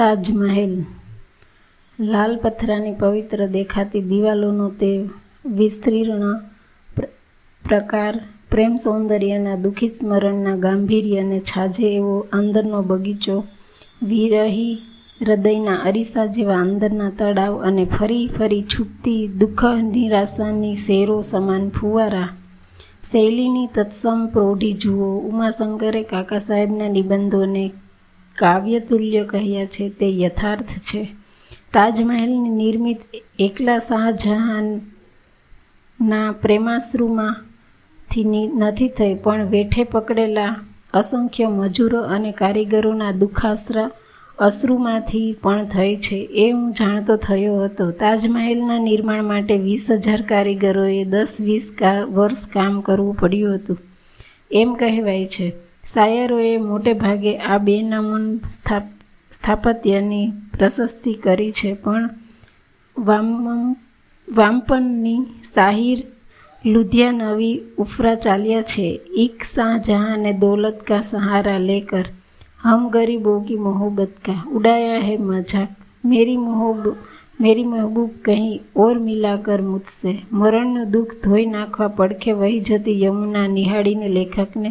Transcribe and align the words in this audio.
તાજમહેલ. 0.00 0.74
લાલ 1.98 2.36
પથરાની 2.36 2.92
પવિત્ર 2.92 3.40
દેખાતી 3.46 4.00
દિવાલોનો 4.00 4.68
તે 4.68 4.88
વિસ્તીર્ણ 5.46 6.22
પ્રકાર 7.64 8.20
પ્રેમ 8.50 8.76
સૌંદર્યના 8.76 9.56
દુઃખી 9.56 9.88
સ્મરણના 9.88 10.56
ગાંભીર્યને 10.56 11.40
છાજે 11.40 11.84
એવો 11.94 12.14
અંદરનો 12.32 12.80
બગીચો, 12.82 13.36
વિરહી 14.02 14.74
હૃદયના 15.20 15.74
અરીસા 15.74 16.26
જેવા 16.26 16.56
અંદરના 16.56 17.10
તળાવ 17.10 17.60
અને 17.62 17.84
ફરી 17.84 18.26
ફરી 18.38 18.62
છૂટતી 18.62 19.28
દુઃખ 19.28 19.64
નિરાશાની 19.82 20.74
શેરો 20.76 21.20
સમાન 21.22 21.68
ફુવારા. 21.68 22.30
શૈલીની 23.12 23.68
તત્સમ 23.74 24.26
પ્રૌઢી 24.26 24.72
જુઓ. 24.72 25.12
ઉમાશંકરે 25.18 26.02
કાકા 26.02 26.38
સાહેબના 26.38 26.88
નિબંધોને 26.88 27.72
કાવ્યતુલ્ય 28.42 29.22
કહ્યા 29.24 29.70
છે 29.74 29.84
તે 30.00 30.08
યથાર્થ 30.18 30.72
છે. 30.88 31.02
તાજમહેલની 31.72 32.52
નિર્મિત 32.54 33.00
એકલા 33.38 33.78
શાહજહાનના 33.78 34.80
પ્રેમાશ્રુમાંથી 36.42 38.26
નથી 38.58 38.90
થઈ, 38.98 39.14
પણ 39.14 39.40
વેઠે 39.46 39.82
પકડેલા 39.84 40.52
અસંખ્ય 40.94 41.46
મજૂરો 41.50 42.00
અને 42.14 42.30
કારીગરોના 42.32 43.12
દુઃખાશ્રા 43.12 43.88
અશ્રુમાંથી 44.38 45.28
પણ 45.42 45.64
થઈ 45.64 45.94
છે. 45.96 46.18
એ 46.42 46.46
હું 46.50 46.68
જાણતો 46.72 47.14
થયો 47.16 47.54
હતો. 47.64 47.84
તાજમહેલના 48.02 48.78
નિર્માણ 48.78 49.24
માટે 49.24 49.54
વીસ 49.58 49.84
હજાર 49.90 50.20
કારીગરોએ 50.22 51.00
દસ 51.04 51.32
વીસ 51.40 51.66
વર્ષ 52.10 52.42
કામ 52.54 52.74
કરવું 52.80 53.14
પડ્યું 53.14 53.54
હતું. 53.54 53.78
એમ 54.50 54.70
કહેવાય 54.74 55.26
છે. 55.26 55.48
શાયરોએ 55.84 56.52
મોટે 56.68 56.92
ભાગે 57.02 57.32
આ 57.50 57.58
બે 57.66 57.76
નમૂન 57.82 58.26
સ્થાપત્યની 59.32 60.26
પ્રશસ્તિ 60.54 61.12
કરી 61.24 61.52
છે, 61.52 61.70
પણ 61.74 62.04
વામમ, 62.96 63.74
વામપનની 64.28 65.20
શાહીર 65.48 66.00
લુધિયાનવી 66.64 67.54
ઉફરા 67.78 68.16
ચાલ્યા 68.24 68.68
છે. 68.72 68.86
ઈક 69.22 69.38
શાહજહાં 69.48 70.18
ને 70.24 70.32
દોલત 70.42 70.78
કા 70.88 71.02
સહારા 71.02 71.60
લેકર, 71.70 72.06
હમ 72.60 72.82
ગરીબોગી 72.94 73.62
મોહબ્બત 73.66 74.12
કા, 74.26 74.40
ઉડાયા 74.56 75.06
હે 75.06 75.14
મજાક. 75.28 75.70
મેરી 76.04 76.36
મોહબ, 76.38 76.84
મેરી 77.40 77.70
મહેબૂબ 77.72 78.12
કહી 78.24 78.54
ઓર 78.76 78.94
મિલા 79.06 79.38
કર 79.46 79.60
મુજસે. 79.62 80.12
મરણનું 80.32 80.90
દુઃખ 80.94 81.14
ધોઈ 81.24 81.46
નાખવા 81.46 81.90
પડખે 81.98 82.32
વહી 82.40 82.60
જતી 82.68 83.02
યમુના 83.04 83.48
નિહાળીને 83.56 84.08
લેખકને 84.16 84.70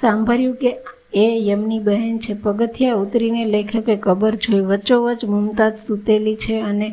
સાંભળ્યું 0.00 0.56
કે 0.56 0.70
એ 1.14 1.26
યમની 1.48 1.78
બહેન 1.78 2.18
છે. 2.18 2.34
પગથિયા 2.42 3.00
ઉતરીને 3.04 3.44
લેખકે 3.44 3.94
કબર 3.96 4.34
જોઈ 4.36 4.66
વચ્ચોવચ 4.70 5.24
મુમતાજ 5.24 5.74
સૂતેલી 5.76 6.36
છે 6.36 6.56
અને 6.60 6.88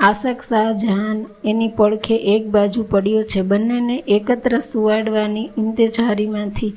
આશક 0.00 0.40
શાહજહાન 0.48 1.18
એની 1.44 1.74
પડખે 1.76 2.16
એક 2.34 2.50
બાજુ 2.50 2.82
પડ્યો 2.90 3.22
છે. 3.22 3.40
બંનેને 3.42 3.96
એકત્ર 4.08 4.54
સુવાડવાની 4.62 5.46
ઇંતેજારીમાંથી 5.58 6.72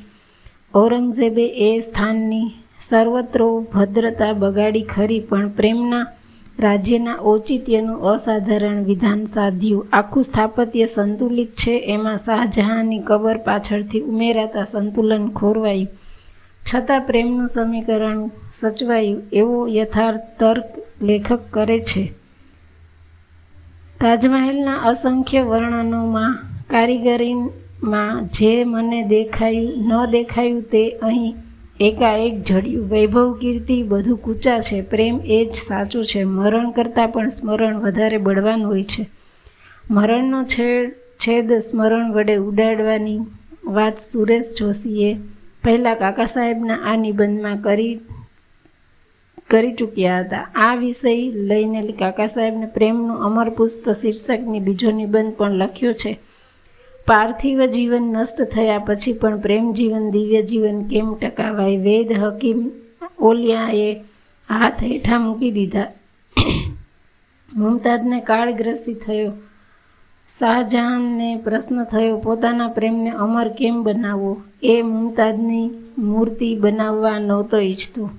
ઔરંગઝેબે 0.76 1.46
એ 1.68 1.70
સ્થાનની 1.80 2.48
સર્વત્રો 2.80 3.48
ભદ્રતા 3.74 4.34
બગાડી 4.34 4.82
ખરી, 4.84 5.20
પણ 5.20 5.50
પ્રેમના 5.50 6.06
રાજ્યના 6.60 7.18
ઔચિત્યનું 7.22 8.02
અસાધારણ 8.02 8.84
વિધાન 8.84 9.26
સાધ્યું. 9.26 9.88
આખું 9.94 10.24
સ્થાપત્ય 10.24 10.86
સંતુલિત 10.86 11.52
છે, 11.52 11.72
એમાં 11.72 12.18
શાહજહાંની 12.18 13.00
કબર 13.00 13.38
પાછળથી 13.38 14.02
ઉમેરાતા 14.02 14.64
સંતુલન 14.64 15.28
ખોરવાયું. 15.28 15.88
છતાં 16.74 17.02
પ્રેમનું 17.02 17.48
સમીકરણ 17.48 18.30
સચવાયું, 18.52 19.22
એવો 19.34 19.68
યથાર્થ 19.68 20.20
તર્ક 20.40 20.64
લેખક 21.02 21.40
કરે 21.52 21.80
છે. 21.80 22.14
તાજમહેલના 24.02 24.76
અસંખ્ય 24.76 25.42
વર્ણનોમાં, 25.42 26.40
કારીગરીમાં 26.70 28.28
જે 28.28 28.64
મને 28.64 29.04
દેખાયું 29.04 29.74
ન 29.88 30.06
દેખાયું 30.12 30.62
તે 30.62 30.90
અહીં 30.90 31.36
એકાએક 31.82 32.44
જડ્યું 32.44 32.90
વૈભવ 32.90 33.34
કીર્તિ, 33.34 33.84
બધું 33.84 34.18
કૂચા 34.18 34.60
છે. 34.60 34.82
પ્રેમ 34.82 35.20
એ 35.26 35.46
જ 35.46 35.54
સાચું 35.54 36.06
છે. 36.06 36.24
મરણ 36.24 36.72
કરતાં 36.72 37.10
પણ 37.10 37.30
સ્મરણ 37.30 37.78
વધારે 37.78 38.18
બળવાન 38.18 38.64
હોય 38.64 38.84
છે. 38.84 39.10
મરણનો 39.92 40.44
છેડ, 40.44 40.92
છેદ 41.20 41.54
સ્મરણ 41.54 42.12
વડે 42.12 42.36
ઉડાડવાની 42.36 43.20
વાત 43.64 43.98
સુરેશ 43.98 44.54
જોશીએ 44.60 45.18
પહેલાં 45.64 45.96
કાકા 45.96 46.26
સાહેબના 46.26 46.76
આ 46.76 46.96
નિબંધમાં 46.96 47.58
કરી 47.58 48.00
કરી 49.50 49.74
ચૂક્યા 49.74 50.20
હતા. 50.20 50.50
આ 50.56 50.76
વિષય 50.76 51.32
લઈને 51.32 51.92
કાકા 51.92 52.28
સાહેબને 52.28 52.66
પ્રેમનું 52.66 53.24
અમર 53.24 53.50
પુષ્પ 53.50 53.90
શીર્ષકની 53.92 54.60
બીજો 54.60 54.92
નિબંધ 54.92 55.34
પણ 55.34 55.52
લખ્યો 55.52 55.94
છે. 55.94 56.20
પાર્થિવ 57.08 57.66
જીવન 57.66 58.04
નષ્ટ 58.04 58.42
થયા 58.42 58.80
પછી 58.80 59.14
પણ 59.14 59.40
પ્રેમ 59.40 59.74
જીવન, 59.74 60.12
દિવ્ય 60.12 60.42
જીવન 60.42 60.84
કેમ 60.84 61.16
ટકાવાય? 61.16 61.78
વેદ 61.78 62.20
હકીમ 62.20 62.72
ઓલિયાએ 63.20 63.94
હાથ 64.50 64.84
હેઠા 64.84 65.20
મૂકી 65.20 65.52
દીધા. 65.52 65.92
મુમતાજને 67.56 68.20
કાળગ્રસ્તી 68.20 68.94
થયો. 68.94 69.32
શાહજહાનને 70.40 71.36
પ્રશ્ન 71.36 71.84
થયો, 71.84 72.18
પોતાના 72.18 72.68
પ્રેમને 72.68 73.10
અમર 73.10 73.48
કેમ 73.48 73.84
બનાવવો? 73.84 74.42
એ 74.64 74.82
મુમતાજની 74.82 75.72
મૂર્તિ 75.98 76.56
બનાવવા 76.56 77.20
નહોતો 77.20 77.58
ઈચ્છતો. 77.58 78.10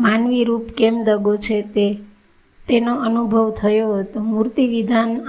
માનવી 0.00 0.44
રૂપ 0.44 0.64
કેમ 0.68 1.04
દગો 1.04 1.36
છે 1.36 1.62
તે? 1.62 1.98
તેનો 2.68 2.94
અનુભવ 2.94 3.50
થયો 3.50 3.94
હતો. 3.94 4.20
મૂર્તિ 4.20 4.68
વિધાન 4.68 5.20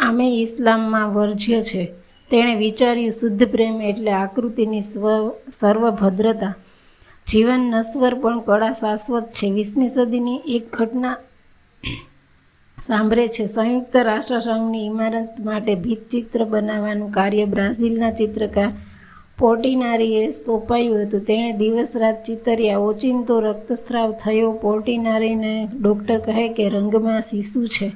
આમે 0.00 0.36
ઇસ્લામમાં 0.36 1.14
વર્જ્ય 1.14 1.62
છે. 1.62 2.01
તેણે 2.32 2.54
વિચાર્યું, 2.54 3.10
શુદ્ધ 3.10 3.48
પ્રેમ 3.48 3.82
એટલે 3.82 4.10
આકૃતિની 4.10 4.80
સ્વ, 4.80 5.28
સર્વભદ્રતા. 5.60 6.54
જીવન 7.28 7.60
નશ્વર 7.60 8.14
પણ 8.14 8.40
કળા 8.40 8.72
શાશ્વત 8.72 9.24
છે. 9.32 9.50
વીસમી 9.50 9.88
સદીની 9.88 10.40
એક 10.46 10.76
ઘટના 10.76 11.16
સાંભળે 12.86 13.28
છે. 13.28 13.46
સંયુક્ત 13.46 13.96
રાષ્ટ્રસંઘની 13.96 14.86
ઇમારત 14.86 15.28
માટે 15.40 15.74
ભીતચિત્ર 15.74 16.44
બનાવવાનું 16.44 17.10
કાર્ય 17.10 17.44
બ્રાઝિલના 17.44 18.12
ચિત્રકાર 18.12 18.70
પોર્ટિનારીએ 19.38 20.30
સોંપાયું 20.30 21.02
હતું. 21.02 21.20
તેણે 21.20 21.52
દિવસ 21.52 21.92
રાત 21.96 22.24
ચિતર્યા, 22.24 22.78
ઓચિંતો 22.78 23.40
રક્તસ્રાવ 23.40 24.12
થયો. 24.12 24.52
પોર્ટિનારીને 24.52 25.68
ડૉક્ટર 25.82 26.18
કહે 26.18 26.48
કે, 26.48 26.68
રંગમાં 26.68 27.20
શિશુ 27.20 27.66
છે. 27.66 27.92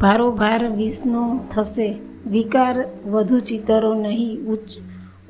ભારોભાર 0.00 0.62
વિષ્ણુ 0.70 1.22
થશે. 1.52 1.88
વિકાર 2.26 2.76
વધુ 3.06 3.38
ચિતરો 3.40 3.94
નહીં. 3.94 4.38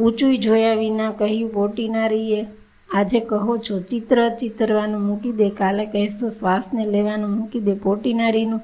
ઊંચું 0.01 0.39
જોયા 0.39 0.75
વિના 0.75 1.11
કહ્યું 1.11 1.51
પોટીનારીએ 1.53 2.41
આજે 2.95 3.21
કહો 3.21 3.57
છો, 3.57 3.81
ચિત્ર 3.81 4.19
ચિતરવાનું 4.41 5.07
મૂકી 5.07 5.33
દે. 5.33 5.49
કાલે 5.51 5.85
કહેશો, 5.87 6.29
શ્વાસને 6.29 6.85
લેવાનું 6.87 7.31
મૂકી 7.31 7.61
દે. 7.61 7.75
પોટીનારીનું 7.75 8.61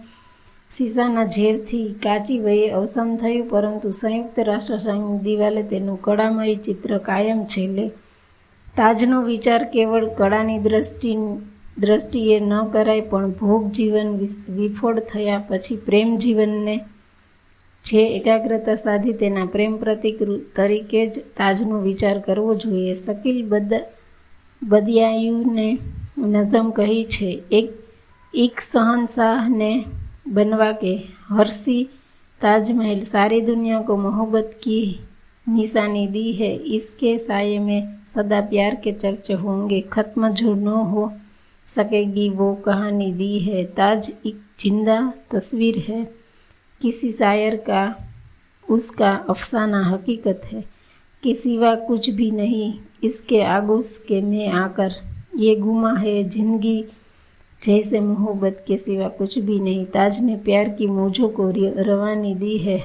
સીસાના 0.70 1.26
ઝેરથી 1.26 1.86
કાચી 2.02 2.38
વયે 2.38 2.70
અવસાન 2.70 3.16
થયું, 3.16 3.48
પરંતુ 3.48 3.90
સંયુક્ત 3.90 4.40
રાષ્ટ્રસંઘની 4.40 5.18
દિવાલે 5.18 5.62
તેનું 5.62 6.02
કળામય 6.02 6.54
ચિત્ર 6.56 6.98
કાયમ 6.98 7.44
છેલ્લે. 7.44 7.86
તાજનો 8.76 9.22
વિચાર 9.22 9.62
કેવળ 9.64 10.04
કળાની 10.18 10.58
દ્રષ્ટિ 10.58 11.12
દ્રષ્ટિએ 11.79 12.37
ન 12.41 12.53
કરાય 12.73 13.05
પણ 13.05 13.33
ભોગ 13.39 13.63
જીવન 13.71 14.11
વિફોડ 14.57 15.01
થયા 15.07 15.41
પછી 15.47 15.81
પ્રેમ 15.85 16.13
જીવનને 16.17 16.75
જે 17.85 18.05
એકાગ્રતા 18.13 18.77
સાધી 18.77 19.17
તેના 19.17 19.47
પ્રેમ 19.47 19.73
પ્રતિક 19.77 20.23
તરીકે 20.55 21.01
જ 21.03 21.25
તાજનો 21.37 21.81
વિચાર 21.81 22.15
કરવો 22.21 22.55
જોઈએ 22.61 22.95
શકીલ 22.95 23.43
બદ 23.51 23.83
બદિયાયુને 24.61 25.67
નઝમ 26.25 26.67
કહી 26.77 27.03
છે 27.13 27.29
એક 27.59 27.69
એક 28.33 28.55
શહનશાહને 28.63 29.71
बनवा 30.27 30.71
के 30.73 30.93
हर्षी 31.29 31.83
ताजमहल 32.41 33.01
सारी 33.05 33.39
दुनिया 33.41 33.81
को 33.81 33.97
मोहब्बत 33.97 34.57
की 34.63 34.79
निशानी 35.47 36.07
दी 36.07 36.31
है 36.33 36.53
इसके 36.75 37.17
साय 37.19 37.57
में 37.59 37.93
सदा 38.15 38.39
प्यार 38.43 38.75
के 38.75 38.91
चर्चे 38.93 39.33
होंगे 39.35 39.81
ख़त्म 39.93 40.29
जो 40.31 40.53
न 40.55 40.67
हो 40.85 41.11
सकेगी 41.70 42.28
वो 42.30 42.54
कहानी 42.64 43.12
दी 43.12 43.38
है। 43.38 43.64
ताज 43.74 44.12
एक 44.26 44.40
ज़िंदा 44.60 45.00
तस्वीर 45.30 45.78
है। 45.88 46.04
किसी 46.80 47.10
शायर 47.12 47.56
का, 47.66 47.94
उसका 48.64 49.10
अफसाना 49.28 49.82
हकीकत 49.84 50.42
है 50.44 50.64
कि 51.22 51.34
सिवा 51.34 51.74
कुछ 51.86 52.08
भी 52.10 52.30
नहीं, 52.30 52.72
इसके 53.04 53.42
आगोश 53.42 53.96
के 54.08 54.20
में 54.20 54.48
आकर 54.48 54.94
ये 55.38 55.54
गुमा 55.56 55.92
है 55.94 56.22
ज़िंदगी 56.28 56.84
जैसे 57.62 58.00
मोहब्बत 58.00 58.64
के 58.66 58.76
सिवा 58.78 59.08
कुछ 59.08 59.38
भी 59.38 59.58
नहीं। 59.60 59.84
ताज 59.86 60.20
ने 60.20 60.36
प्यार 60.36 60.68
की 60.68 60.86
मौजों 60.88 61.28
को 61.28 61.50
रवानी 61.50 62.34
दी 62.34 62.56
है। 62.58 62.78